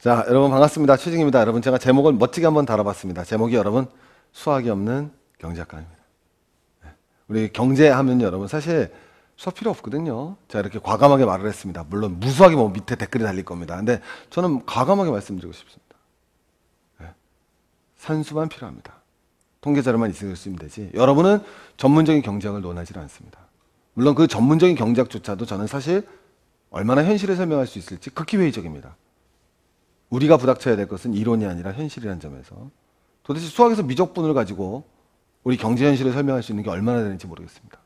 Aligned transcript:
자, 0.00 0.24
여러분 0.28 0.50
반갑습니다. 0.50 0.96
최진입니다. 0.96 1.40
여러분 1.40 1.60
제가 1.60 1.76
제목을 1.76 2.14
멋지게 2.14 2.46
한번 2.46 2.64
달아봤습니다. 2.64 3.22
제목이 3.24 3.54
여러분 3.54 3.86
수학이 4.32 4.70
없는 4.70 5.12
경제학과입니다. 5.36 5.96
네. 6.84 6.90
우리 7.28 7.52
경제하면 7.52 8.22
여러분 8.22 8.48
사실 8.48 8.90
수학 9.36 9.56
필요 9.56 9.70
없거든요. 9.72 10.36
제가 10.48 10.60
이렇게 10.60 10.78
과감하게 10.78 11.26
말을 11.26 11.46
했습니다. 11.46 11.84
물론 11.90 12.18
무수하게 12.18 12.56
뭐 12.56 12.70
밑에 12.70 12.96
댓글이 12.96 13.24
달릴 13.24 13.44
겁니다. 13.44 13.76
근데 13.76 14.00
저는 14.30 14.64
과감하게 14.64 15.10
말씀드리고 15.10 15.52
싶습니다. 15.52 15.96
네. 17.00 17.08
산수만 17.98 18.48
필요합니다. 18.48 18.94
통계 19.60 19.82
자료만 19.82 20.08
있으면 20.08 20.56
되지. 20.56 20.90
여러분은 20.94 21.40
전문적인 21.76 22.22
경제학을 22.22 22.62
논하지 22.62 22.94
않습니다. 22.96 23.38
물론 23.92 24.14
그 24.14 24.26
전문적인 24.26 24.76
경제학조차도 24.76 25.44
저는 25.44 25.66
사실 25.66 26.08
얼마나 26.70 27.04
현실을 27.04 27.36
설명할 27.36 27.66
수 27.66 27.78
있을지 27.78 28.08
극히 28.08 28.38
회의적입니다. 28.38 28.96
우리가 30.10 30.36
부닥쳐야 30.36 30.76
될 30.76 30.86
것은 30.88 31.14
이론이 31.14 31.46
아니라 31.46 31.72
현실이라는 31.72 32.20
점에서 32.20 32.70
도대체 33.22 33.46
수학에서 33.46 33.82
미적분을 33.82 34.34
가지고 34.34 34.84
우리 35.44 35.56
경제 35.56 35.86
현실을 35.86 36.12
설명할 36.12 36.42
수 36.42 36.52
있는 36.52 36.64
게 36.64 36.70
얼마나 36.70 37.02
되는지 37.02 37.26
모르겠습니다. 37.26 37.78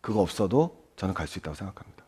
그거 0.00 0.20
없어도 0.20 0.84
저는 0.96 1.14
갈 1.14 1.26
수 1.26 1.38
있다고 1.38 1.54
생각합니다. 1.54 2.04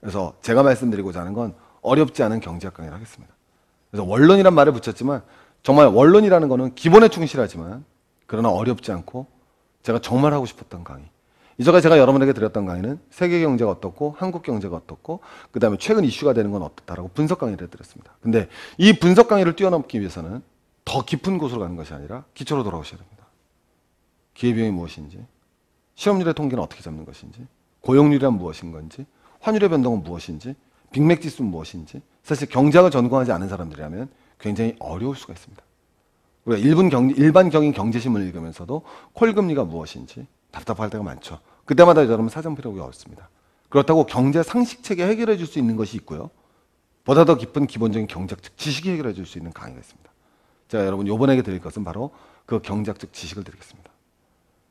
그래서 0.00 0.34
제가 0.42 0.62
말씀드리고자 0.62 1.20
하는 1.20 1.32
건 1.32 1.54
어렵지 1.82 2.22
않은 2.22 2.40
경제학 2.40 2.74
강의를 2.74 2.94
하겠습니다. 2.94 3.34
그래서 3.90 4.04
원론이란 4.04 4.54
말을 4.54 4.72
붙였지만 4.72 5.22
정말 5.62 5.88
원론이라는 5.88 6.48
거는 6.48 6.74
기본에 6.74 7.08
충실하지만 7.08 7.84
그러나 8.26 8.50
어렵지 8.50 8.92
않고 8.92 9.26
제가 9.82 10.00
정말 10.00 10.32
하고 10.32 10.46
싶었던 10.46 10.84
강의. 10.84 11.08
이제까지 11.58 11.84
제가 11.84 11.98
여러분에게 11.98 12.32
드렸던 12.32 12.66
강의는 12.66 13.00
세계 13.10 13.40
경제가 13.40 13.70
어떻고 13.70 14.14
한국 14.18 14.42
경제가 14.42 14.76
어떻고 14.76 15.20
그 15.52 15.60
다음에 15.60 15.76
최근 15.78 16.04
이슈가 16.04 16.34
되는 16.34 16.50
건 16.50 16.62
어떻다라고 16.62 17.08
분석 17.14 17.38
강의를 17.38 17.66
해드렸습니다. 17.66 18.14
근데 18.20 18.48
이 18.76 18.92
분석 18.98 19.28
강의를 19.28 19.56
뛰어넘기 19.56 20.00
위해서는 20.00 20.42
더 20.84 21.04
깊은 21.04 21.38
곳으로 21.38 21.60
가는 21.60 21.76
것이 21.76 21.94
아니라 21.94 22.24
기초로 22.34 22.62
돌아오셔야 22.62 22.98
됩니다. 22.98 23.26
기회비용이 24.34 24.70
무엇인지, 24.70 25.24
실업률의 25.94 26.34
통계는 26.34 26.62
어떻게 26.62 26.82
잡는 26.82 27.04
것인지, 27.06 27.46
고용률이란 27.80 28.34
무엇인 28.34 28.70
건지, 28.70 29.06
환율의 29.40 29.70
변동은 29.70 30.02
무엇인지, 30.02 30.54
빅맥 30.92 31.22
지수는 31.22 31.50
무엇인지, 31.50 32.02
사실 32.22 32.48
경제학을 32.48 32.90
전공하지 32.90 33.32
않은 33.32 33.48
사람들이라면 33.48 34.08
굉장히 34.38 34.76
어려울 34.78 35.16
수가 35.16 35.32
있습니다. 35.32 35.62
우리가 36.44 36.66
일본 36.66 36.90
경, 36.90 37.10
일반적인 37.10 37.72
경제신문을 37.72 38.26
읽으면서도 38.26 38.82
콜 39.14 39.34
금리가 39.34 39.64
무엇인지 39.64 40.26
답답할 40.56 40.88
때가 40.90 41.04
많죠. 41.04 41.40
그때마다 41.66 42.02
여러분 42.04 42.28
사전 42.28 42.54
필요가 42.54 42.84
없습니다. 42.84 43.28
그렇다고 43.68 44.06
경제 44.06 44.42
상식 44.42 44.82
체계 44.82 45.06
해결해 45.06 45.36
줄 45.36 45.46
수 45.46 45.58
있는 45.58 45.76
것이 45.76 45.96
있고요. 45.98 46.30
보다 47.04 47.24
더 47.24 47.36
깊은 47.36 47.66
기본적인 47.66 48.06
경제적 48.06 48.56
지식이 48.56 48.90
해결해 48.90 49.12
줄 49.12 49.26
수 49.26 49.38
있는 49.38 49.52
강의가 49.52 49.78
있습니다. 49.78 50.10
제가 50.68 50.86
여러분 50.86 51.06
요번에 51.06 51.40
드릴 51.42 51.60
것은 51.60 51.84
바로 51.84 52.10
그 52.46 52.60
경제학적 52.60 53.12
지식을 53.12 53.44
드리겠습니다. 53.44 53.90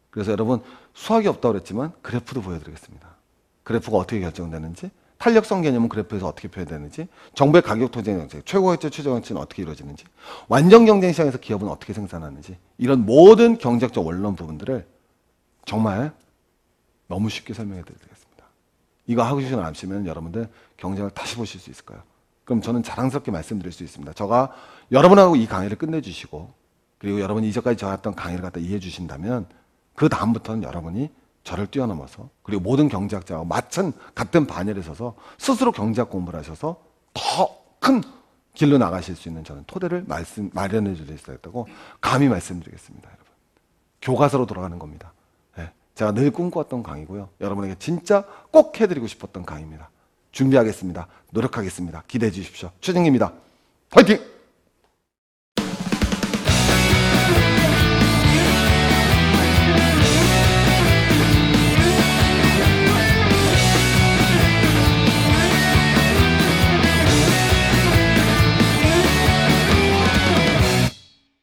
그래서 0.09 0.31
여러분 0.31 0.61
수학이 0.94 1.28
없다고 1.28 1.53
그랬지만 1.53 1.91
그래프도 2.02 2.41
보여드리겠습니다. 2.41 3.08
그래프가 3.63 3.97
어떻게 3.97 4.19
결정되는지 4.22 4.89
탄력성 5.17 5.61
개념은 5.61 5.89
그래프에서 5.89 6.28
어떻게 6.28 6.47
표현되는지 6.47 7.08
정부의 7.36 7.61
가격 7.61 7.91
토쟁 7.91 8.17
정책, 8.17 8.45
최고 8.45 8.72
획제 8.73 8.89
최저 8.89 9.09
정책은 9.11 9.41
어떻게 9.41 9.61
이루어지는지 9.61 10.06
완전 10.47 10.86
경쟁 10.86 11.11
시장에서 11.11 11.38
기업은 11.38 11.67
어떻게 11.67 11.94
생산하는지 11.94 12.58
이런 12.78 13.06
모든 13.06 13.58
경제학적 13.58 14.06
원론 14.06 14.35
부분들을 14.35 14.94
정말 15.66 16.14
너무 17.08 17.30
쉽게 17.30 17.53
설명해 17.53 17.84
드리겠습니다. 17.84 18.46
이거 19.08 19.24
하고 19.24 19.42
싶지 19.42 19.56
않으시면 19.56 20.08
여러분들 20.08 20.50
경쟁을 20.78 21.12
다시 21.12 21.36
보실 21.36 21.59
수 21.59 21.70
있을까요? 21.70 22.02
그럼 22.44 22.62
저는 22.62 22.84
자랑스럽게 22.84 23.31
말씀드릴 23.31 23.72
수 23.72 23.84
있습니다. 23.84 24.14
저가 24.14 24.52
여러분하고 24.92 25.36
이 25.36 25.48
강의를 25.48 25.78
끝내주시고 25.78 26.53
그리고 26.98 27.20
여러분이 27.20 27.50
이전까지 27.50 27.78
저 27.78 27.92
했던 27.92 28.16
강의를 28.16 28.44
갖다 28.44 28.59
이해해 28.59 28.80
주신다면 28.80 29.48
그 29.96 30.09
다음부터는 30.09 30.64
여러분이 30.64 31.12
저를 31.44 31.68
뛰어넘어서 31.68 32.30
그리고 32.44 32.62
모든 32.62 32.90
경제학자와 32.90 33.44
마찬 33.46 33.94
같은 34.16 34.47
반열에 34.47 34.82
서서 34.82 35.16
스스로 35.38 35.72
경제학 35.72 36.09
공부를 36.09 36.40
하셔서 36.40 36.82
더 37.14 37.66
큰 37.86 38.02
길로 38.56 38.80
나가실 38.80 39.16
수 39.16 39.30
있는 39.30 39.44
저는 39.44 39.64
토대를 39.68 40.06
말씀 40.08 40.50
마련해 40.53 40.96
주시겠다고 40.96 41.68
감히 42.02 42.28
말씀드리겠습니다, 42.28 43.08
여러분. 43.08 43.26
교과서로 44.02 44.47
돌아가는 44.47 44.80
겁니다. 44.80 45.14
예, 45.95 46.00
제가 46.00 46.11
늘 46.11 46.31
꿈꿔왔던 46.31 46.83
강의고요. 46.83 47.29
여러분에게 47.41 47.75
진짜 47.79 48.25
꼭 48.51 48.79
해드리고 48.79 49.07
싶었던 49.07 49.45
강의입니다. 49.45 49.89
준비하겠습니다. 50.31 51.07
노력하겠습니다. 51.31 52.03
기대해 52.07 52.31
주십시오. 52.31 52.72
최정입니다. 52.81 53.31
파이팅! 53.89 54.34